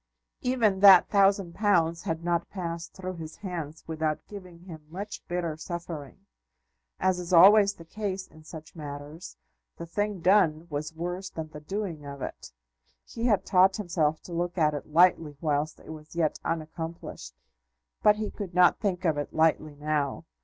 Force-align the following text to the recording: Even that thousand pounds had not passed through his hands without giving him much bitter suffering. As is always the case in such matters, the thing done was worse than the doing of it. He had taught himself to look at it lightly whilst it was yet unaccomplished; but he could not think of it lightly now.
Even 0.41 0.79
that 0.79 1.09
thousand 1.11 1.53
pounds 1.53 2.01
had 2.01 2.23
not 2.23 2.49
passed 2.49 2.95
through 2.95 3.17
his 3.17 3.35
hands 3.35 3.83
without 3.85 4.25
giving 4.27 4.61
him 4.61 4.81
much 4.89 5.21
bitter 5.27 5.55
suffering. 5.55 6.25
As 6.99 7.19
is 7.19 7.31
always 7.31 7.73
the 7.75 7.85
case 7.85 8.25
in 8.27 8.43
such 8.43 8.75
matters, 8.75 9.37
the 9.77 9.85
thing 9.85 10.19
done 10.21 10.65
was 10.71 10.95
worse 10.95 11.29
than 11.29 11.49
the 11.49 11.59
doing 11.61 12.03
of 12.03 12.19
it. 12.23 12.51
He 13.05 13.25
had 13.25 13.45
taught 13.45 13.77
himself 13.77 14.19
to 14.23 14.33
look 14.33 14.57
at 14.57 14.73
it 14.73 14.87
lightly 14.91 15.37
whilst 15.39 15.79
it 15.79 15.89
was 15.91 16.15
yet 16.15 16.39
unaccomplished; 16.43 17.35
but 18.01 18.15
he 18.15 18.31
could 18.31 18.55
not 18.55 18.79
think 18.79 19.05
of 19.05 19.19
it 19.19 19.31
lightly 19.35 19.75
now. 19.75 20.25